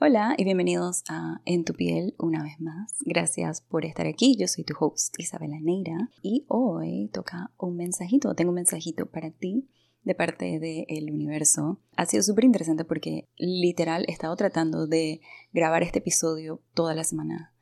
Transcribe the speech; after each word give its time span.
Hola 0.00 0.36
y 0.38 0.44
bienvenidos 0.44 1.02
a 1.08 1.40
En 1.44 1.64
tu 1.64 1.74
piel 1.74 2.14
una 2.20 2.44
vez 2.44 2.60
más. 2.60 2.94
Gracias 3.00 3.62
por 3.62 3.84
estar 3.84 4.06
aquí. 4.06 4.36
Yo 4.38 4.46
soy 4.46 4.62
tu 4.62 4.72
host 4.78 5.12
Isabela 5.18 5.58
Neira 5.60 6.08
y 6.22 6.44
hoy 6.46 7.10
toca 7.12 7.50
un 7.58 7.74
mensajito. 7.74 8.32
Tengo 8.36 8.50
un 8.50 8.54
mensajito 8.54 9.06
para 9.06 9.32
ti 9.32 9.68
de 10.04 10.14
parte 10.14 10.60
del 10.60 11.12
universo. 11.12 11.80
Ha 11.96 12.06
sido 12.06 12.22
súper 12.22 12.44
interesante 12.44 12.84
porque 12.84 13.28
literal 13.38 14.04
he 14.06 14.12
estado 14.12 14.36
tratando 14.36 14.86
de 14.86 15.20
grabar 15.52 15.82
este 15.82 15.98
episodio 15.98 16.62
toda 16.74 16.94
la 16.94 17.02
semana. 17.02 17.52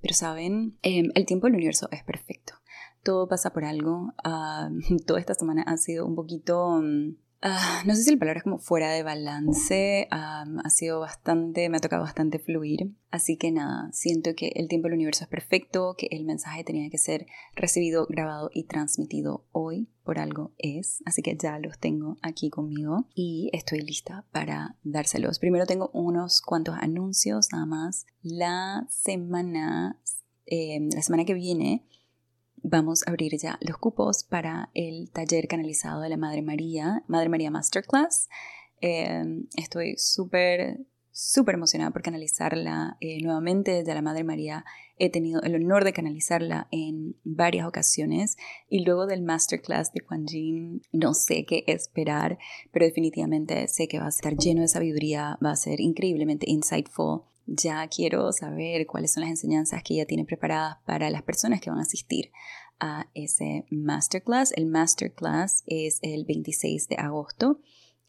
pero 0.00 0.14
saben, 0.14 0.78
em, 0.80 1.10
el 1.14 1.26
tiempo 1.26 1.48
del 1.48 1.56
universo 1.56 1.88
es 1.92 2.02
perfecto. 2.02 2.54
Todo 3.02 3.28
pasa 3.28 3.52
por 3.52 3.66
algo. 3.66 4.14
toda 5.06 5.20
esta 5.20 5.34
semana 5.34 5.64
ha 5.64 5.76
sido 5.76 6.06
un 6.06 6.14
poquito... 6.14 6.80
Mm, 6.80 7.16
Ah, 7.42 7.82
no 7.86 7.94
sé 7.94 8.02
si 8.02 8.10
la 8.10 8.18
palabra 8.18 8.38
es 8.38 8.44
como 8.44 8.58
fuera 8.58 8.90
de 8.90 9.02
balance, 9.02 10.06
ha 10.10 10.44
sido 10.68 11.00
bastante, 11.00 11.70
me 11.70 11.78
ha 11.78 11.80
tocado 11.80 12.02
bastante 12.02 12.38
fluir, 12.38 12.94
así 13.10 13.38
que 13.38 13.50
nada, 13.50 13.90
siento 13.92 14.34
que 14.34 14.52
el 14.56 14.68
tiempo 14.68 14.88
del 14.88 14.96
universo 14.96 15.24
es 15.24 15.30
perfecto, 15.30 15.94
que 15.96 16.08
el 16.10 16.26
mensaje 16.26 16.64
tenía 16.64 16.90
que 16.90 16.98
ser 16.98 17.26
recibido, 17.56 18.06
grabado 18.10 18.50
y 18.52 18.64
transmitido 18.64 19.46
hoy, 19.52 19.88
por 20.04 20.18
algo 20.18 20.52
es, 20.58 21.02
así 21.06 21.22
que 21.22 21.34
ya 21.34 21.58
los 21.58 21.78
tengo 21.78 22.18
aquí 22.20 22.50
conmigo 22.50 23.06
y 23.14 23.48
estoy 23.54 23.80
lista 23.80 24.26
para 24.32 24.76
dárselos. 24.82 25.38
Primero 25.38 25.64
tengo 25.64 25.90
unos 25.94 26.42
cuantos 26.42 26.74
anuncios 26.78 27.48
nada 27.52 27.64
más. 27.64 28.06
La 28.22 28.86
semana, 28.90 29.98
eh, 30.44 30.80
la 30.92 31.00
semana 31.00 31.24
que 31.24 31.34
viene 31.34 31.86
vamos 32.62 33.02
a 33.06 33.10
abrir 33.10 33.36
ya 33.38 33.58
los 33.60 33.78
cupos 33.78 34.24
para 34.24 34.70
el 34.74 35.10
taller 35.10 35.48
canalizado 35.48 36.00
de 36.00 36.08
la 36.08 36.16
Madre 36.16 36.42
María, 36.42 37.02
Madre 37.08 37.28
María 37.28 37.50
Masterclass. 37.50 38.28
Em, 38.80 39.46
estoy 39.56 39.94
súper, 39.96 40.80
súper 41.10 41.54
emocionada 41.54 41.90
por 41.90 42.02
canalizarla 42.02 42.96
eh, 43.00 43.22
nuevamente 43.22 43.72
desde 43.72 43.94
la 43.94 44.02
Madre 44.02 44.24
María. 44.24 44.64
He 44.96 45.10
tenido 45.10 45.42
el 45.42 45.54
honor 45.54 45.84
de 45.84 45.92
canalizarla 45.92 46.68
en 46.70 47.16
varias 47.24 47.66
ocasiones 47.66 48.36
y 48.68 48.84
luego 48.84 49.06
del 49.06 49.22
Masterclass 49.22 49.92
de 49.92 50.00
Juan 50.00 50.26
Jin 50.26 50.82
no 50.92 51.14
sé 51.14 51.44
qué 51.46 51.64
esperar, 51.66 52.38
pero 52.72 52.86
definitivamente 52.86 53.66
sé 53.68 53.88
que 53.88 53.98
va 53.98 54.06
a 54.06 54.10
estar 54.10 54.36
lleno 54.36 54.62
de 54.62 54.68
sabiduría, 54.68 55.38
va 55.44 55.52
a 55.52 55.56
ser 55.56 55.80
increíblemente 55.80 56.50
insightful 56.50 57.22
ya 57.52 57.86
quiero 57.88 58.32
saber 58.32 58.86
cuáles 58.86 59.12
son 59.12 59.22
las 59.22 59.30
enseñanzas 59.30 59.82
que 59.82 59.94
ella 59.94 60.06
tiene 60.06 60.24
preparadas 60.24 60.78
para 60.86 61.10
las 61.10 61.22
personas 61.22 61.60
que 61.60 61.70
van 61.70 61.80
a 61.80 61.82
asistir 61.82 62.30
a 62.78 63.08
ese 63.14 63.66
masterclass. 63.70 64.52
El 64.56 64.66
masterclass 64.66 65.64
es 65.66 65.98
el 66.02 66.24
26 66.24 66.88
de 66.88 66.96
agosto 66.96 67.60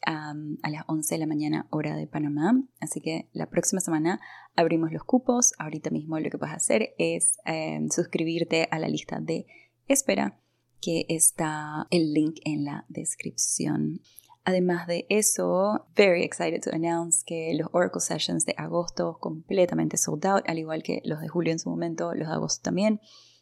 a 0.04 0.34
las 0.70 0.84
11 0.86 1.14
de 1.14 1.18
la 1.18 1.26
mañana 1.26 1.66
hora 1.70 1.96
de 1.96 2.06
Panamá. 2.06 2.60
Así 2.80 3.00
que 3.00 3.28
la 3.32 3.50
próxima 3.50 3.80
semana 3.80 4.20
abrimos 4.54 4.92
los 4.92 5.04
cupos. 5.04 5.52
Ahorita 5.58 5.90
mismo 5.90 6.18
lo 6.18 6.30
que 6.30 6.38
a 6.40 6.54
hacer 6.54 6.94
es 6.98 7.36
em, 7.44 7.88
suscribirte 7.88 8.68
a 8.70 8.78
la 8.78 8.88
lista 8.88 9.20
de 9.20 9.46
espera 9.88 10.40
que 10.80 11.06
está 11.08 11.86
el 11.90 12.12
link 12.12 12.40
en 12.44 12.64
la 12.64 12.84
descripción. 12.88 14.00
Además 14.44 14.88
de 14.88 15.06
eso, 15.08 15.86
very 15.94 16.24
excited 16.24 16.60
to 16.62 16.70
announce 16.74 17.22
que 17.24 17.54
los 17.54 17.68
Oracle 17.72 18.00
Sessions 18.00 18.44
de 18.44 18.54
agosto 18.56 19.18
completamente 19.20 19.96
sold 19.96 20.26
out, 20.26 20.42
al 20.48 20.58
igual 20.58 20.82
que 20.82 21.00
los 21.04 21.20
de 21.20 21.28
julio 21.28 21.52
en 21.52 21.60
su 21.60 21.70
momento, 21.70 22.12
los 22.14 22.28
de 22.28 22.34
agosto 22.34 22.62
también. 22.62 23.00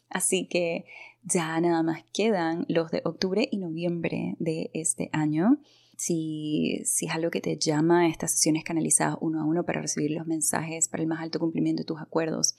Así 0.09 0.47
que 0.47 0.85
ya 1.23 1.59
nada 1.59 1.81
más 1.81 2.03
quedan 2.13 2.65
los 2.67 2.91
de 2.91 3.01
octubre 3.03 3.47
y 3.49 3.57
noviembre 3.57 4.35
de 4.37 4.69
este 4.73 5.09
año. 5.11 5.59
Si, 5.97 6.81
si, 6.85 7.07
es 7.07 7.13
algo 7.13 7.31
que 7.31 7.41
te 7.41 7.57
llama, 7.57 8.07
estas 8.07 8.31
sesiones 8.31 8.63
canalizadas 8.63 9.17
uno 9.21 9.41
a 9.41 9.45
uno 9.45 9.65
para 9.65 9.81
recibir 9.81 10.11
los 10.11 10.27
mensajes 10.27 10.87
para 10.87 11.01
el 11.01 11.09
más 11.09 11.21
alto 11.21 11.39
cumplimiento 11.39 11.81
de 11.81 11.85
tus 11.85 12.01
acuerdos 12.01 12.55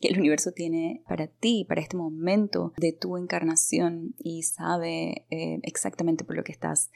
que 0.00 0.08
el 0.08 0.18
universo 0.18 0.52
tiene 0.52 1.02
para 1.08 1.26
ti, 1.26 1.64
para 1.66 1.80
este 1.80 1.96
momento 1.96 2.72
de 2.76 2.92
tu 2.92 3.16
encarnación 3.16 4.14
y 4.18 4.42
sabe 4.42 5.26
eh, 5.30 5.60
exactamente 5.62 6.24
por 6.24 6.36
lo 6.36 6.44
que 6.44 6.52
estás 6.52 6.90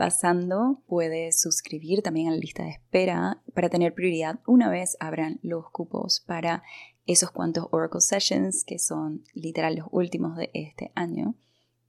pasando, 0.00 0.82
puedes 0.86 1.42
suscribir 1.42 2.00
también 2.00 2.28
a 2.28 2.30
la 2.30 2.38
lista 2.38 2.62
de 2.62 2.70
espera 2.70 3.42
para 3.54 3.68
tener 3.68 3.92
prioridad 3.92 4.40
una 4.46 4.70
vez 4.70 4.96
abran 4.98 5.38
los 5.42 5.68
cupos 5.70 6.24
para 6.26 6.62
esos 7.04 7.30
cuantos 7.32 7.66
Oracle 7.70 8.00
Sessions 8.00 8.64
que 8.64 8.78
son 8.78 9.24
literal 9.34 9.74
los 9.74 9.88
últimos 9.90 10.38
de 10.38 10.48
este 10.54 10.90
año 10.94 11.34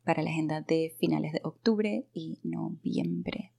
para 0.03 0.23
la 0.23 0.29
agenda 0.29 0.59
de 0.59 0.93
finales 0.99 1.31
de 1.31 1.39
octubre 1.45 2.05
y 2.11 2.41
noviembre. 2.43 3.53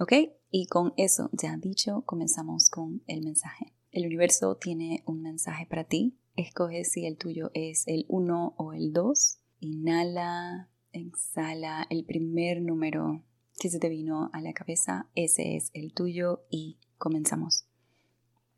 ¿Ok? 0.00 0.14
Y 0.50 0.66
con 0.66 0.92
eso 0.96 1.30
ya 1.32 1.56
dicho, 1.56 2.02
comenzamos 2.06 2.70
con 2.70 3.04
el 3.06 3.22
mensaje. 3.22 3.72
El 3.92 4.06
universo 4.06 4.56
tiene 4.56 5.04
un 5.06 5.22
mensaje 5.22 5.64
para 5.64 5.84
ti. 5.84 6.18
Escoge 6.34 6.82
si 6.82 7.06
el 7.06 7.18
tuyo 7.18 7.52
es 7.54 7.86
el 7.86 8.04
1 8.08 8.54
o 8.56 8.72
el 8.72 8.92
2. 8.92 9.38
Inhala, 9.60 10.70
exhala 10.90 11.86
el 11.88 12.04
primer 12.04 12.60
número 12.60 13.22
que 13.58 13.70
se 13.70 13.78
te 13.78 13.88
vino 13.88 14.30
a 14.32 14.40
la 14.40 14.52
cabeza, 14.52 15.08
ese 15.14 15.56
es 15.56 15.70
el 15.74 15.92
tuyo 15.92 16.44
y 16.50 16.78
comenzamos. 16.98 17.66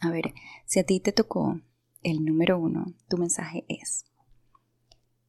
A 0.00 0.10
ver, 0.10 0.32
si 0.66 0.78
a 0.81 0.84
ti 0.84 1.00
te 1.00 1.12
tocó 1.12 1.60
el 2.03 2.25
número 2.25 2.59
uno, 2.59 2.94
tu 3.09 3.16
mensaje 3.16 3.64
es, 3.69 4.04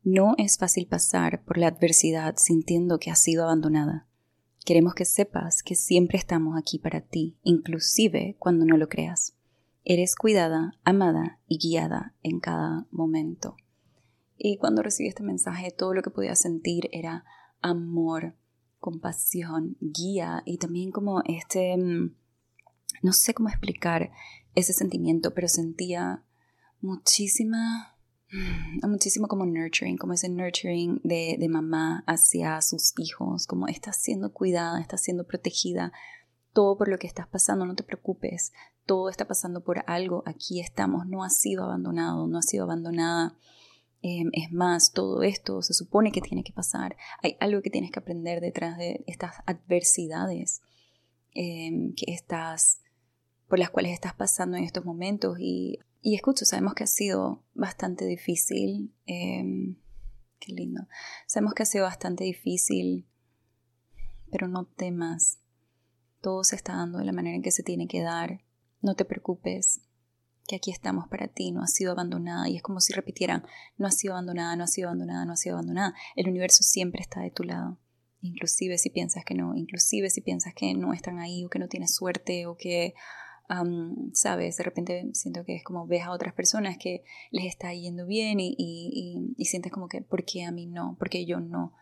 no 0.03 0.33
es 0.37 0.57
fácil 0.57 0.87
pasar 0.87 1.43
por 1.43 1.57
la 1.57 1.67
adversidad 1.67 2.35
sintiendo 2.37 2.99
que 2.99 3.11
has 3.11 3.19
sido 3.19 3.43
abandonada. 3.43 4.07
Queremos 4.65 4.93
que 4.93 5.05
sepas 5.05 5.61
que 5.61 5.75
siempre 5.75 6.17
estamos 6.17 6.57
aquí 6.57 6.79
para 6.79 7.01
ti, 7.01 7.37
inclusive 7.43 8.35
cuando 8.39 8.65
no 8.65 8.77
lo 8.77 8.87
creas. 8.87 9.35
Eres 9.83 10.15
cuidada, 10.15 10.73
amada 10.83 11.39
y 11.47 11.57
guiada 11.57 12.15
en 12.23 12.39
cada 12.39 12.87
momento. 12.91 13.57
Y 14.37 14.57
cuando 14.57 14.81
recibí 14.81 15.09
este 15.09 15.23
mensaje, 15.23 15.71
todo 15.71 15.93
lo 15.93 16.01
que 16.01 16.11
podía 16.11 16.35
sentir 16.35 16.89
era 16.93 17.25
amor, 17.61 18.35
compasión, 18.79 19.77
guía 19.79 20.41
y 20.45 20.57
también 20.57 20.91
como 20.91 21.21
este, 21.25 21.77
mm, 21.77 22.15
no 23.03 23.13
sé 23.13 23.33
cómo 23.33 23.49
explicar 23.49 24.11
ese 24.55 24.73
sentimiento, 24.73 25.33
pero 25.33 25.47
sentía 25.47 26.23
muchísima, 26.81 27.97
mm, 28.31 28.87
muchísimo 28.89 29.27
como 29.27 29.45
nurturing, 29.45 29.97
como 29.97 30.13
ese 30.13 30.29
nurturing 30.29 31.01
de, 31.03 31.37
de 31.39 31.49
mamá 31.49 32.03
hacia 32.07 32.61
sus 32.61 32.93
hijos, 32.97 33.47
como 33.47 33.67
está 33.67 33.93
siendo 33.93 34.33
cuidada, 34.33 34.79
está 34.79 34.97
siendo 34.97 35.25
protegida, 35.25 35.91
todo 36.53 36.77
por 36.77 36.89
lo 36.89 36.97
que 36.97 37.07
estás 37.07 37.27
pasando, 37.27 37.65
no 37.65 37.75
te 37.75 37.83
preocupes, 37.83 38.53
todo 38.85 39.09
está 39.09 39.27
pasando 39.27 39.63
por 39.63 39.83
algo, 39.87 40.23
aquí 40.25 40.59
estamos, 40.59 41.05
no 41.05 41.23
has 41.23 41.37
sido 41.37 41.63
abandonado, 41.63 42.27
no 42.27 42.39
has 42.39 42.47
sido 42.47 42.63
abandonada 42.63 43.37
Em, 44.01 44.29
es 44.31 44.51
más, 44.51 44.93
todo 44.93 45.23
esto 45.23 45.61
se 45.61 45.73
supone 45.73 46.11
que 46.11 46.21
tiene 46.21 46.43
que 46.43 46.53
pasar. 46.53 46.95
Hay 47.21 47.35
algo 47.39 47.61
que 47.61 47.69
tienes 47.69 47.91
que 47.91 47.99
aprender 47.99 48.39
detrás 48.39 48.77
de 48.77 49.03
estas 49.07 49.35
adversidades 49.45 50.61
em, 51.33 51.93
que 51.95 52.13
estás, 52.13 52.81
por 53.47 53.59
las 53.59 53.69
cuales 53.69 53.93
estás 53.93 54.13
pasando 54.13 54.57
en 54.57 54.63
estos 54.63 54.85
momentos. 54.85 55.37
Y, 55.39 55.79
y 56.01 56.15
escucho, 56.15 56.45
sabemos 56.45 56.75
que 56.75 56.85
ha 56.85 56.87
sido 56.87 57.43
bastante 57.53 58.05
difícil. 58.05 58.93
Em, 59.05 59.75
qué 60.39 60.53
lindo. 60.53 60.87
Sabemos 61.27 61.53
que 61.53 61.63
ha 61.63 61.65
sido 61.65 61.83
bastante 61.83 62.23
difícil, 62.23 63.05
pero 64.31 64.47
no 64.47 64.65
temas. 64.65 65.39
Todo 66.21 66.43
se 66.43 66.55
está 66.55 66.73
dando 66.73 66.99
de 66.99 67.05
la 67.05 67.13
manera 67.13 67.35
en 67.35 67.41
que 67.41 67.51
se 67.51 67.63
tiene 67.63 67.87
que 67.87 68.01
dar. 68.01 68.43
No 68.81 68.95
te 68.95 69.03
preocupes 69.03 69.81
que 70.49 70.55
aquí 70.55 70.71
estamos 70.71 71.07
para 71.07 71.27
ti, 71.27 71.51
no 71.51 71.61
has 71.61 71.73
sido 71.73 71.91
abandonada. 71.91 72.49
Y 72.49 72.55
es 72.55 72.63
como 72.63 72.81
si 72.81 72.91
repitieran, 72.91 73.45
no 73.77 73.85
has 73.85 73.95
sido 73.95 74.15
abandonada, 74.15 74.55
no 74.55 74.63
has 74.63 74.73
sido 74.73 74.89
abandonada, 74.89 75.23
no 75.23 75.33
has 75.33 75.39
sido 75.39 75.55
abandonada. 75.55 75.93
El 76.15 76.27
universo 76.27 76.63
siempre 76.63 77.01
está 77.01 77.21
de 77.21 77.29
tu 77.29 77.43
lado. 77.43 77.77
Inclusive 78.21 78.77
si 78.79 78.89
piensas 78.89 79.23
que 79.23 79.35
no, 79.35 79.55
inclusive 79.55 80.09
si 80.09 80.21
piensas 80.21 80.53
que 80.55 80.73
no 80.73 80.91
están 80.91 81.19
ahí 81.19 81.45
o 81.45 81.49
que 81.49 81.59
no 81.59 81.67
tienes 81.67 81.95
suerte 81.95 82.47
o 82.47 82.57
que, 82.57 82.95
sabes, 84.13 84.57
de 84.57 84.63
repente 84.63 85.09
siento 85.13 85.45
que 85.45 85.55
es 85.55 85.63
como 85.63 85.87
ves 85.87 86.03
a 86.03 86.11
otras 86.11 86.33
personas 86.33 86.77
que 86.77 87.03
les 87.31 87.45
está 87.45 87.73
yendo 87.73 88.05
bien 88.05 88.39
y, 88.39 88.55
y 89.37 89.45
sientes 89.45 89.71
como 89.71 89.87
que, 89.87 90.01
¿por 90.01 90.25
qué 90.25 90.43
a 90.43 90.51
mí 90.51 90.65
no? 90.65 90.97
¿Por 90.97 91.09
qué 91.09 91.25
yo 91.25 91.39
no? 91.39 91.73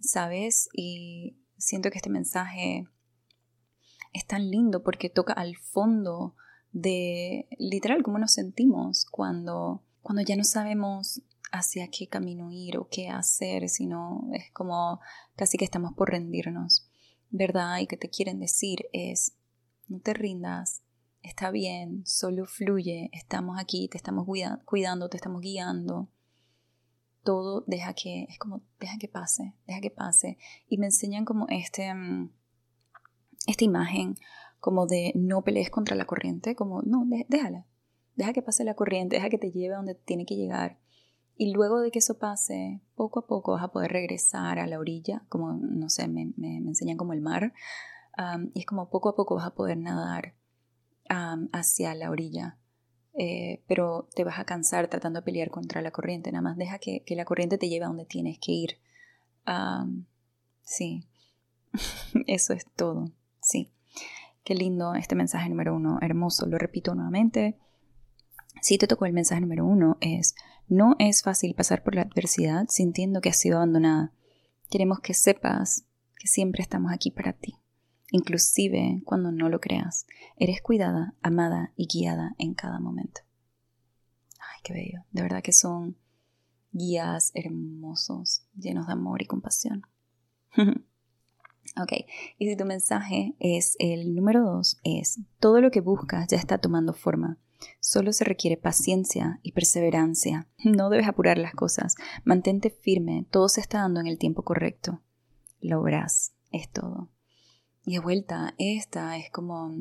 ¿Sabes? 0.00 0.70
Y 0.72 1.36
siento 1.58 1.90
que 1.90 1.98
este 1.98 2.10
mensaje 2.10 2.88
es 4.12 4.26
tan 4.26 4.50
lindo 4.50 4.82
porque 4.82 5.10
toca 5.10 5.34
al 5.34 5.56
fondo 5.56 6.34
de 6.72 7.48
literal 7.58 8.02
cómo 8.02 8.18
nos 8.18 8.32
sentimos 8.32 9.06
cuando, 9.10 9.82
cuando 10.02 10.22
ya 10.22 10.36
no 10.36 10.44
sabemos 10.44 11.22
hacia 11.52 11.88
qué 11.88 12.08
camino 12.08 12.50
ir 12.52 12.78
o 12.78 12.88
qué 12.88 13.08
hacer, 13.08 13.68
sino 13.68 14.28
es 14.32 14.50
como 14.52 15.00
casi 15.36 15.58
que 15.58 15.64
estamos 15.64 15.94
por 15.94 16.10
rendirnos, 16.10 16.88
¿verdad? 17.30 17.78
Y 17.78 17.86
que 17.86 17.96
te 17.96 18.08
quieren 18.08 18.38
decir 18.38 18.86
es, 18.92 19.34
no 19.88 20.00
te 20.00 20.14
rindas, 20.14 20.82
está 21.22 21.50
bien, 21.50 22.02
solo 22.06 22.46
fluye, 22.46 23.10
estamos 23.12 23.58
aquí, 23.58 23.88
te 23.88 23.96
estamos 23.96 24.26
cuidando, 24.64 25.08
te 25.08 25.16
estamos 25.16 25.40
guiando. 25.40 26.08
Todo 27.22 27.64
deja 27.66 27.92
que, 27.92 28.24
es 28.30 28.38
como, 28.38 28.62
deja 28.78 28.96
que 28.98 29.08
pase, 29.08 29.54
deja 29.66 29.80
que 29.80 29.90
pase. 29.90 30.38
Y 30.68 30.78
me 30.78 30.86
enseñan 30.86 31.24
como 31.24 31.46
este, 31.48 31.92
mm, 31.92 32.30
esta 33.46 33.64
imagen 33.64 34.16
como 34.60 34.86
de 34.86 35.12
no 35.14 35.42
pelees 35.42 35.70
contra 35.70 35.96
la 35.96 36.04
corriente, 36.04 36.54
como 36.54 36.82
no, 36.82 37.06
déjala, 37.28 37.66
deja 38.14 38.32
que 38.32 38.42
pase 38.42 38.64
la 38.64 38.74
corriente, 38.74 39.16
deja 39.16 39.30
que 39.30 39.38
te 39.38 39.50
lleve 39.50 39.74
a 39.74 39.78
donde 39.78 39.94
tiene 39.94 40.26
que 40.26 40.36
llegar. 40.36 40.78
Y 41.36 41.52
luego 41.54 41.80
de 41.80 41.90
que 41.90 42.00
eso 42.00 42.18
pase, 42.18 42.82
poco 42.94 43.20
a 43.20 43.26
poco 43.26 43.52
vas 43.52 43.64
a 43.64 43.72
poder 43.72 43.92
regresar 43.92 44.58
a 44.58 44.66
la 44.66 44.78
orilla, 44.78 45.24
como, 45.30 45.54
no 45.54 45.88
sé, 45.88 46.06
me, 46.06 46.32
me, 46.36 46.58
enseñan 46.58 46.98
como 46.98 47.14
el 47.14 47.22
mar. 47.22 47.54
y 48.52 48.60
es 48.60 48.66
como 48.66 48.90
poco 48.90 49.08
a 49.08 49.16
poco 49.16 49.36
vas 49.36 49.46
a 49.46 49.54
poder 49.54 49.78
nadar 49.78 50.34
hacia 51.08 51.94
la 51.94 52.10
orilla. 52.10 52.58
Eh, 53.14 53.64
pero 53.66 54.08
te 54.14 54.22
vas 54.22 54.38
a 54.38 54.44
cansar 54.44 54.88
tratando 54.88 55.20
de 55.20 55.24
pelear 55.24 55.50
contra 55.50 55.80
la 55.82 55.90
corriente. 55.90 56.30
Nada 56.30 56.42
más 56.42 56.56
deja 56.56 56.78
que, 56.78 57.02
que 57.04 57.16
la 57.16 57.24
corriente 57.24 57.58
te 57.58 57.68
lleve 57.68 57.86
a 57.86 57.88
donde 57.88 58.04
tienes 58.04 58.38
que 58.38 58.52
ir. 58.52 58.78
sí, 60.62 61.06
eso 62.26 62.52
es 62.52 62.66
todo. 62.76 63.10
Sí. 63.40 63.72
Qué 64.44 64.54
lindo 64.54 64.94
este 64.94 65.14
mensaje 65.14 65.48
número 65.48 65.74
uno, 65.74 65.98
hermoso. 66.00 66.46
Lo 66.46 66.58
repito 66.58 66.94
nuevamente. 66.94 67.58
Si 68.62 68.78
te 68.78 68.86
tocó 68.86 69.06
el 69.06 69.12
mensaje 69.12 69.40
número 69.40 69.66
uno, 69.66 69.96
es, 70.00 70.34
no 70.68 70.96
es 70.98 71.22
fácil 71.22 71.54
pasar 71.54 71.82
por 71.82 71.94
la 71.94 72.02
adversidad 72.02 72.66
sintiendo 72.68 73.20
que 73.20 73.30
has 73.30 73.38
sido 73.38 73.56
abandonada. 73.56 74.12
Queremos 74.70 75.00
que 75.00 75.14
sepas 75.14 75.84
que 76.18 76.26
siempre 76.26 76.62
estamos 76.62 76.92
aquí 76.92 77.10
para 77.10 77.32
ti, 77.32 77.56
inclusive 78.10 79.02
cuando 79.04 79.32
no 79.32 79.48
lo 79.48 79.60
creas. 79.60 80.06
Eres 80.36 80.60
cuidada, 80.62 81.14
amada 81.22 81.72
y 81.76 81.86
guiada 81.86 82.34
en 82.38 82.54
cada 82.54 82.80
momento. 82.80 83.22
Ay, 84.38 84.60
qué 84.62 84.72
bello. 84.72 85.04
De 85.10 85.22
verdad 85.22 85.42
que 85.42 85.52
son 85.52 85.96
guías 86.72 87.32
hermosos, 87.34 88.44
llenos 88.54 88.86
de 88.86 88.92
amor 88.92 89.22
y 89.22 89.26
compasión. 89.26 89.86
ok, 91.76 91.92
y 92.38 92.48
si 92.48 92.56
tu 92.56 92.64
mensaje 92.64 93.34
es 93.38 93.76
el 93.78 94.14
número 94.14 94.42
dos, 94.42 94.80
es 94.84 95.20
todo 95.38 95.60
lo 95.60 95.70
que 95.70 95.80
buscas 95.80 96.28
ya 96.28 96.36
está 96.36 96.58
tomando 96.58 96.92
forma. 96.94 97.38
Solo 97.80 98.12
se 98.12 98.24
requiere 98.24 98.56
paciencia 98.56 99.40
y 99.42 99.52
perseverancia. 99.52 100.48
No 100.64 100.90
debes 100.90 101.08
apurar 101.08 101.38
las 101.38 101.54
cosas. 101.54 101.94
Mantente 102.24 102.70
firme. 102.70 103.26
Todo 103.30 103.48
se 103.48 103.60
está 103.60 103.78
dando 103.78 104.00
en 104.00 104.06
el 104.06 104.18
tiempo 104.18 104.42
correcto. 104.42 105.02
Lo 105.60 105.82
verás. 105.82 106.32
Es 106.52 106.70
todo. 106.70 107.10
Y 107.84 107.94
de 107.94 108.00
vuelta, 108.00 108.54
esta 108.58 109.16
es 109.16 109.30
como 109.30 109.74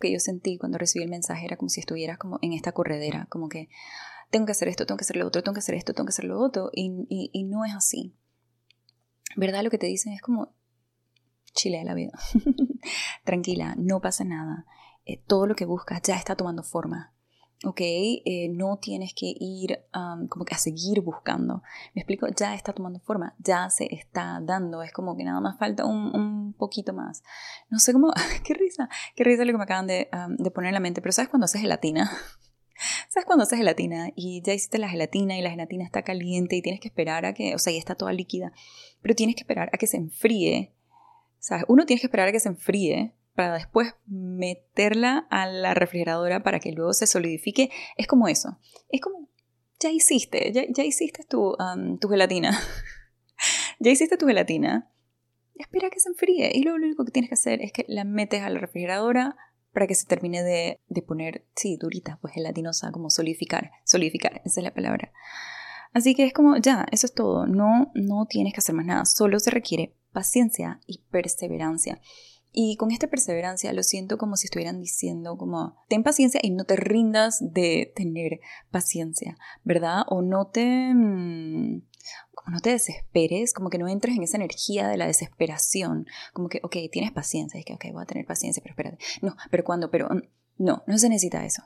que 0.00 0.12
yo 0.12 0.18
sentí 0.18 0.58
cuando 0.58 0.78
recibí 0.78 1.04
el 1.04 1.10
mensaje. 1.10 1.44
Era 1.44 1.56
como 1.56 1.68
si 1.68 1.80
estuvieras 1.80 2.18
como 2.18 2.38
en 2.42 2.52
esta 2.52 2.72
corredera. 2.72 3.26
Como 3.28 3.48
que 3.48 3.68
tengo 4.30 4.46
que 4.46 4.52
hacer 4.52 4.68
esto, 4.68 4.86
tengo 4.86 4.98
que 4.98 5.04
hacer 5.04 5.16
lo 5.16 5.26
otro, 5.26 5.42
tengo 5.42 5.54
que 5.54 5.60
hacer 5.60 5.74
esto, 5.74 5.92
tengo 5.92 6.06
que 6.06 6.12
hacer 6.12 6.24
lo 6.24 6.40
otro. 6.40 6.70
Y, 6.72 7.06
y, 7.32 7.44
no 7.44 7.64
es 7.64 7.74
así. 7.74 8.14
¿Verdad? 9.36 9.62
Lo 9.62 9.70
que 9.70 9.78
te 9.78 9.86
dicen 9.86 10.12
es 10.12 10.22
como 10.22 10.54
chile 11.52 11.84
la 11.84 11.94
vida. 11.94 12.12
Tranquila, 13.24 13.74
no 13.76 14.00
pasa 14.00 14.24
nada. 14.24 14.66
Eh, 15.04 15.20
todo 15.26 15.46
lo 15.46 15.54
que 15.54 15.64
buscas 15.64 16.02
ya 16.02 16.16
está 16.16 16.36
tomando 16.36 16.62
forma. 16.62 17.12
¿ok? 17.64 17.80
Eh, 17.80 18.48
no 18.50 18.78
tienes 18.78 19.12
que 19.14 19.34
ir 19.38 19.84
como 20.28 20.44
que 20.44 20.54
a 20.54 20.58
seguir 20.58 21.00
buscando. 21.02 21.62
Me 21.94 22.02
explico, 22.02 22.26
ya 22.28 22.54
está 22.54 22.72
tomando 22.72 23.00
forma, 23.00 23.34
ya 23.38 23.68
se 23.70 23.94
está 23.94 24.40
dando, 24.42 24.82
es 24.82 24.92
como 24.92 25.16
que 25.16 25.24
nada 25.24 25.40
más 25.40 25.58
falta 25.58 25.84
un, 25.84 26.54
poquito 26.58 26.92
más. 26.92 27.22
No 27.68 27.78
sé 27.78 27.92
cómo, 27.92 28.12
qué 28.44 28.54
risa, 28.54 28.88
qué 29.14 29.24
risa 29.24 29.44
lo 29.44 29.52
que 29.52 29.58
me 29.58 29.64
acaban 29.64 29.86
de, 29.86 30.08
de 30.38 30.50
poner 30.50 30.68
en 30.68 30.74
la 30.74 30.80
mente, 30.80 31.00
pero 31.02 31.12
¿sabes 31.12 31.28
cuando 31.28 31.44
haces 31.44 31.60
gelatina? 31.60 32.10
¿Sabes 33.08 33.26
cuando 33.26 33.44
haces 33.44 33.58
gelatina 33.58 34.10
y 34.14 34.42
ya 34.42 34.54
hiciste 34.54 34.78
la 34.78 34.88
gelatina 34.88 35.36
y 35.36 35.42
la 35.42 35.50
gelatina 35.50 35.84
está 35.84 36.02
caliente 36.02 36.56
y 36.56 36.62
tienes 36.62 36.80
que 36.80 36.88
esperar 36.88 37.26
a 37.26 37.34
que, 37.34 37.54
o 37.54 37.58
sea, 37.58 37.72
ya 37.72 37.78
está 37.78 37.94
toda 37.94 38.12
líquida, 38.12 38.52
pero 39.02 39.14
tienes 39.14 39.36
que 39.36 39.42
esperar 39.42 39.68
a 39.72 39.76
que 39.76 39.86
se 39.86 39.98
enfríe? 39.98 40.72
¿Sabes? 41.40 41.64
Uno 41.68 41.86
tiene 41.86 42.00
que 42.00 42.06
esperar 42.06 42.28
a 42.28 42.32
que 42.32 42.40
se 42.40 42.50
enfríe 42.50 43.14
para 43.34 43.54
después 43.54 43.94
meterla 44.06 45.26
a 45.30 45.46
la 45.46 45.74
refrigeradora 45.74 46.42
para 46.42 46.60
que 46.60 46.72
luego 46.72 46.92
se 46.92 47.06
solidifique, 47.06 47.70
es 47.96 48.06
como 48.06 48.28
eso. 48.28 48.58
Es 48.88 49.00
como, 49.00 49.28
ya 49.78 49.90
hiciste, 49.90 50.52
ya, 50.52 50.84
hiciste 50.84 51.24
tu, 51.24 51.56
tu 52.00 52.08
gelatina. 52.08 52.58
ya 53.80 53.90
hiciste 53.90 54.18
tu 54.18 54.26
gelatina. 54.26 54.92
Espera 55.54 55.90
que 55.90 56.00
se 56.00 56.10
enfríe. 56.10 56.52
Y 56.54 56.62
luego 56.62 56.78
lo 56.78 56.86
único 56.86 57.04
que 57.04 57.12
tienes 57.12 57.30
que 57.30 57.34
hacer 57.34 57.62
es 57.62 57.72
que 57.72 57.84
la 57.88 58.04
metes 58.04 58.42
a 58.42 58.50
la 58.50 58.60
refrigeradora 58.60 59.36
para 59.72 59.86
que 59.86 59.94
se 59.94 60.06
termine 60.06 60.42
de, 60.42 60.78
de 60.88 61.02
poner, 61.02 61.46
sí, 61.54 61.78
durita, 61.80 62.18
pues 62.20 62.34
gelatinosa, 62.34 62.92
como 62.92 63.08
solidificar. 63.08 63.70
Solidificar, 63.84 64.42
esa 64.44 64.60
es 64.60 64.64
la 64.64 64.74
palabra. 64.74 65.12
Así 65.92 66.14
que 66.14 66.24
es 66.24 66.32
como, 66.32 66.56
ya, 66.58 66.86
eso 66.92 67.06
es 67.06 67.14
todo. 67.14 67.46
No, 67.46 67.90
no 67.94 68.26
tienes 68.26 68.52
que 68.52 68.58
hacer 68.58 68.74
más 68.74 68.86
nada. 68.86 69.04
Solo 69.06 69.38
se 69.40 69.50
requiere 69.50 69.94
paciencia 70.12 70.80
y 70.86 70.98
perseverancia. 71.10 72.00
Y 72.52 72.76
con 72.76 72.90
esta 72.90 73.06
perseverancia 73.06 73.72
lo 73.72 73.82
siento 73.82 74.18
como 74.18 74.36
si 74.36 74.46
estuvieran 74.46 74.80
diciendo 74.80 75.36
como, 75.36 75.76
ten 75.88 76.02
paciencia 76.02 76.40
y 76.42 76.50
no 76.50 76.64
te 76.64 76.76
rindas 76.76 77.38
de 77.40 77.92
tener 77.94 78.40
paciencia, 78.70 79.36
¿verdad? 79.64 80.02
O 80.08 80.22
no 80.22 80.48
te... 80.48 80.92
Mm, 80.92 81.82
como 82.34 82.54
no 82.54 82.60
te 82.60 82.70
desesperes, 82.70 83.52
como 83.52 83.70
que 83.70 83.78
no 83.78 83.86
entres 83.86 84.16
en 84.16 84.22
esa 84.22 84.38
energía 84.38 84.88
de 84.88 84.96
la 84.96 85.06
desesperación, 85.06 86.06
como 86.32 86.48
que, 86.48 86.60
ok, 86.62 86.76
tienes 86.90 87.12
paciencia, 87.12 87.60
es 87.60 87.66
que, 87.66 87.74
ok, 87.74 87.84
voy 87.92 88.02
a 88.02 88.06
tener 88.06 88.24
paciencia, 88.24 88.62
pero 88.62 88.72
espérate. 88.72 88.98
No, 89.20 89.36
pero 89.50 89.62
cuando, 89.62 89.90
pero 89.90 90.08
mm, 90.08 90.22
no, 90.58 90.82
no 90.86 90.98
se 90.98 91.08
necesita 91.08 91.44
eso. 91.44 91.62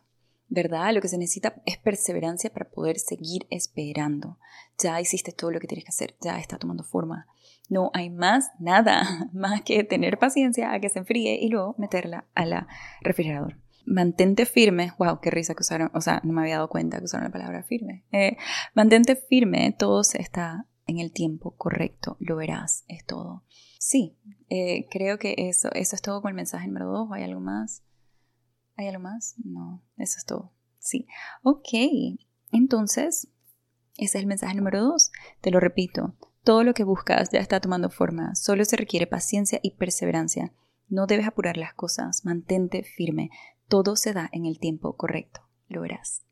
¿Verdad? 0.55 0.95
Lo 0.95 1.01
que 1.01 1.09
se 1.09 1.19
necesita 1.19 1.61
es 1.67 1.77
perseverancia 1.77 2.51
para 2.51 2.71
poder 2.71 2.99
seguir 2.99 3.47
esperando. 3.51 4.39
Ya 4.79 5.01
hiciste 5.01 5.33
todo 5.33 5.51
lo 5.51 5.61
que 5.61 5.67
tienes 5.67 5.85
que 5.85 5.91
hacer, 5.91 6.17
ya 6.21 6.39
está 6.39 6.59
tomando 6.59 6.85
forma. 6.85 7.27
No 7.69 7.91
hay 7.93 8.09
más 8.09 8.53
nada, 8.59 9.29
más 9.33 9.63
que 9.63 9.85
tener 9.85 10.19
paciencia 10.19 10.73
a 10.73 10.81
que 10.81 10.89
se 10.89 11.01
enfríe 11.01 11.39
y 11.41 11.49
luego 11.49 11.75
meterla 11.77 12.27
a 12.35 12.47
la 12.47 12.69
refrigerador. 13.03 13.59
Mantente 13.85 14.47
firme, 14.47 14.93
wow, 14.99 15.21
qué 15.21 15.31
risa 15.31 15.55
que 15.55 15.61
usaron, 15.61 15.91
o 15.93 16.01
sea, 16.01 16.23
no 16.25 16.33
me 16.33 16.41
había 16.41 16.55
dado 16.55 16.71
cuenta 16.71 16.99
que 16.99 17.05
usaron 17.05 17.25
la 17.25 17.33
palabra 17.33 17.63
firme. 17.65 18.05
Eh, 18.13 18.39
mantente 18.73 19.15
firme, 19.15 19.75
todo 19.79 20.01
está 20.01 20.67
en 20.87 20.99
el 20.99 21.13
tiempo 21.13 21.55
correcto, 21.57 22.17
lo 22.19 22.37
verás, 22.37 22.85
es 22.89 23.05
todo. 23.05 23.43
Sí, 23.79 24.17
eh, 24.49 24.87
creo 24.91 25.19
que 25.19 25.35
eso, 25.37 25.71
eso 25.75 25.97
es 25.97 26.01
todo 26.01 26.23
con 26.23 26.31
el 26.31 26.35
mensaje 26.35 26.67
número 26.67 26.91
dos. 26.91 27.09
¿Hay 27.13 27.23
algo 27.23 27.41
más? 27.41 27.83
¿Hay 28.77 28.89
algo 28.89 29.03
más? 29.03 29.35
No, 29.45 29.83
eso 29.97 30.19
es 30.19 30.25
todo. 30.25 30.53
Sí. 30.79 31.07
Ok, 31.43 31.69
entonces, 32.53 33.29
ese 33.97 34.19
es 34.19 34.23
el 34.23 34.27
mensaje 34.27 34.55
número 34.55 34.83
dos. 34.83 35.13
Te 35.41 35.51
lo 35.51 35.61
repito, 35.61 36.15
todo 36.43 36.63
lo 36.63 36.75
que 36.75 36.85
buscas 36.85 37.31
ya 37.31 37.41
está 37.41 37.61
tomando 37.61 37.89
forma, 37.91 38.35
solo 38.35 38.65
se 38.65 38.77
requiere 38.77 39.07
paciencia 39.07 39.61
y 39.63 39.73
perseverancia. 39.73 40.53
No 40.89 41.07
debes 41.07 41.27
apurar 41.27 41.57
las 41.57 41.75
cosas, 41.75 42.25
mantente 42.25 42.83
firme, 42.83 43.31
todo 43.69 43.97
se 43.97 44.13
da 44.13 44.29
en 44.33 44.45
el 44.45 44.59
tiempo 44.59 44.97
correcto, 44.97 45.41
lo 45.69 45.81
verás. 45.81 46.25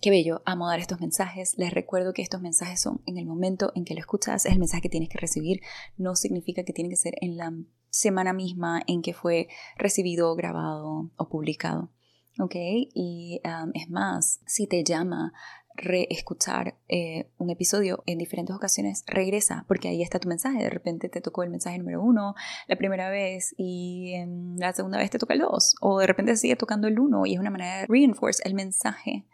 Qué 0.00 0.10
bello, 0.10 0.42
amo 0.46 0.68
dar 0.68 0.78
estos 0.78 1.00
mensajes. 1.00 1.58
Les 1.58 1.72
recuerdo 1.72 2.12
que 2.12 2.22
estos 2.22 2.40
mensajes 2.40 2.80
son 2.80 3.02
en 3.06 3.18
el 3.18 3.26
momento 3.26 3.72
en 3.74 3.84
que 3.84 3.94
lo 3.94 4.00
escuchas, 4.00 4.46
es 4.46 4.52
el 4.52 4.58
mensaje 4.58 4.82
que 4.82 4.88
tienes 4.88 5.08
que 5.08 5.18
recibir. 5.18 5.60
No 5.96 6.14
significa 6.14 6.62
que 6.62 6.72
tiene 6.72 6.90
que 6.90 6.96
ser 6.96 7.14
en 7.20 7.36
la 7.36 7.52
semana 7.90 8.32
misma 8.32 8.82
en 8.86 9.02
que 9.02 9.12
fue 9.12 9.48
recibido, 9.76 10.34
grabado 10.34 11.10
o 11.16 11.28
publicado. 11.28 11.90
¿Ok? 12.38 12.54
Y 12.54 13.40
um, 13.44 13.70
es 13.74 13.90
más, 13.90 14.40
si 14.46 14.66
te 14.66 14.82
llama 14.82 15.32
reescuchar 15.74 16.76
eh, 16.88 17.30
un 17.38 17.50
episodio 17.50 18.02
en 18.06 18.18
diferentes 18.18 18.54
ocasiones, 18.54 19.04
regresa, 19.06 19.64
porque 19.66 19.88
ahí 19.88 20.02
está 20.02 20.18
tu 20.18 20.28
mensaje. 20.28 20.62
De 20.62 20.70
repente 20.70 21.08
te 21.08 21.20
tocó 21.20 21.42
el 21.42 21.50
mensaje 21.50 21.78
número 21.78 22.02
uno 22.02 22.34
la 22.68 22.76
primera 22.76 23.10
vez 23.10 23.54
y 23.56 24.12
en 24.14 24.56
la 24.58 24.72
segunda 24.72 24.98
vez 24.98 25.10
te 25.10 25.18
toca 25.18 25.34
el 25.34 25.40
dos, 25.40 25.74
o 25.80 25.98
de 25.98 26.06
repente 26.06 26.36
sigue 26.36 26.56
tocando 26.56 26.88
el 26.88 26.98
uno 26.98 27.26
y 27.26 27.34
es 27.34 27.40
una 27.40 27.50
manera 27.50 27.78
de 27.78 27.86
reinforce 27.86 28.42
el 28.44 28.54
mensaje 28.54 29.26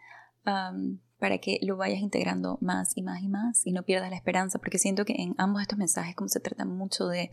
um, 0.45 0.99
para 1.19 1.39
que 1.39 1.59
lo 1.63 1.77
vayas 1.77 1.99
integrando 1.99 2.57
más 2.61 2.95
y 2.95 3.01
más 3.01 3.21
y 3.21 3.27
más 3.27 3.65
y 3.65 3.71
no 3.71 3.83
pierdas 3.83 4.09
la 4.09 4.15
esperanza, 4.15 4.59
porque 4.59 4.79
siento 4.79 5.05
que 5.05 5.15
en 5.17 5.35
ambos 5.37 5.61
estos 5.61 5.77
mensajes, 5.77 6.15
como 6.15 6.29
se 6.29 6.39
trata 6.39 6.65
mucho 6.65 7.07
de 7.07 7.31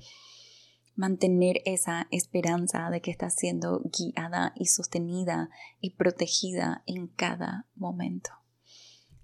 mantener 0.97 1.61
esa 1.65 2.07
esperanza 2.11 2.91
de 2.91 3.01
que 3.01 3.11
estás 3.11 3.35
siendo 3.35 3.83
guiada 3.85 4.53
y 4.57 4.67
sostenida 4.67 5.51
y 5.81 5.91
protegida 5.91 6.83
en 6.87 7.09
cada 7.09 7.67
momento. 7.75 8.31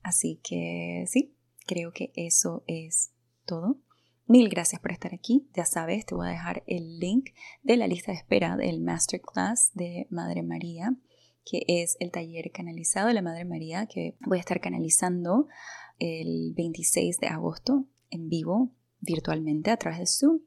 Así 0.03 0.41
que 0.43 1.05
sí, 1.07 1.35
creo 1.67 1.93
que 1.93 2.13
eso 2.15 2.65
es 2.67 3.13
todo. 3.45 3.79
Mil 4.27 4.49
gracias 4.49 4.81
por 4.81 4.93
estar 4.93 5.15
aquí. 5.15 5.49
Ya 5.55 5.65
sabes, 5.65 6.07
te 6.07 6.15
voy 6.15 6.29
a 6.29 6.31
dejar 6.31 6.63
el 6.67 6.99
link 6.99 7.31
de 7.63 7.77
la 7.77 7.89
lista 7.89 8.13
de 8.13 8.19
espera 8.19 8.57
del 8.57 8.81
Masterclass 8.81 9.73
de 9.75 10.07
Madre 10.11 10.43
María, 10.43 10.97
que 11.45 11.63
es 11.67 11.97
el 12.01 12.11
taller 12.11 12.51
canalizado 12.53 13.09
de 13.09 13.15
la 13.15 13.23
Madre 13.23 13.45
María 13.45 13.87
que 13.87 14.17
voy 14.21 14.39
a 14.39 14.41
estar 14.41 14.61
canalizando 14.61 15.49
el 15.99 16.55
26 16.57 17.19
de 17.19 17.27
agosto 17.27 17.87
en 18.11 18.29
vivo, 18.29 18.71
virtualmente 19.01 19.71
a 19.71 19.77
través 19.77 19.99
de 19.99 20.07
Zoom 20.07 20.41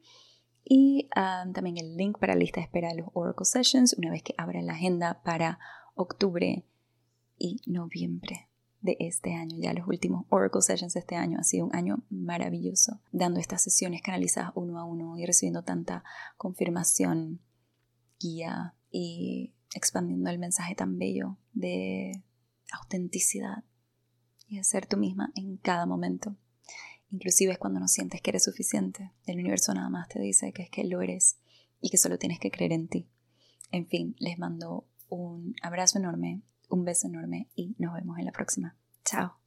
y 0.64 1.08
um, 1.14 1.52
también 1.52 1.76
el 1.76 1.96
link 1.96 2.18
para 2.18 2.34
la 2.34 2.40
lista 2.40 2.60
de 2.60 2.64
espera 2.64 2.88
de 2.88 3.02
los 3.02 3.08
Oracle 3.12 3.44
Sessions 3.44 3.94
una 3.98 4.10
vez 4.10 4.22
que 4.22 4.34
abra 4.38 4.62
la 4.62 4.72
agenda 4.72 5.22
para 5.22 5.58
octubre 5.94 6.64
y 7.36 7.60
noviembre 7.66 8.48
de 8.80 8.96
este 9.00 9.34
año. 9.34 9.56
Ya 9.58 9.74
los 9.74 9.86
últimos 9.86 10.24
Oracle 10.30 10.62
Sessions 10.62 10.94
de 10.94 11.00
este 11.00 11.16
año 11.16 11.38
ha 11.38 11.44
sido 11.44 11.66
un 11.66 11.76
año 11.76 12.04
maravilloso, 12.08 13.00
dando 13.12 13.40
estas 13.40 13.62
sesiones 13.62 14.02
canalizadas 14.02 14.52
uno 14.54 14.78
a 14.78 14.84
uno 14.84 15.18
y 15.18 15.26
recibiendo 15.26 15.62
tanta 15.62 16.02
confirmación, 16.36 17.40
guía 18.18 18.74
y 18.90 19.52
expandiendo 19.74 20.30
el 20.30 20.38
mensaje 20.38 20.74
tan 20.74 20.98
bello 20.98 21.36
de 21.52 22.22
autenticidad 22.72 23.64
y 24.46 24.58
de 24.58 24.64
ser 24.64 24.86
tú 24.86 24.96
misma 24.96 25.30
en 25.34 25.56
cada 25.56 25.84
momento. 25.84 26.36
Inclusive 27.14 27.52
es 27.52 27.58
cuando 27.58 27.78
no 27.78 27.86
sientes 27.86 28.20
que 28.20 28.30
eres 28.30 28.42
suficiente. 28.42 29.12
El 29.24 29.38
universo 29.38 29.72
nada 29.72 29.88
más 29.88 30.08
te 30.08 30.18
dice 30.18 30.52
que 30.52 30.62
es 30.62 30.70
que 30.70 30.82
lo 30.82 31.00
eres 31.00 31.36
y 31.80 31.90
que 31.90 31.96
solo 31.96 32.18
tienes 32.18 32.40
que 32.40 32.50
creer 32.50 32.72
en 32.72 32.88
ti. 32.88 33.06
En 33.70 33.86
fin, 33.86 34.16
les 34.18 34.36
mando 34.36 34.88
un 35.08 35.54
abrazo 35.62 35.98
enorme, 35.98 36.42
un 36.68 36.84
beso 36.84 37.06
enorme 37.06 37.48
y 37.54 37.76
nos 37.78 37.94
vemos 37.94 38.18
en 38.18 38.24
la 38.24 38.32
próxima. 38.32 38.76
Chao. 39.04 39.43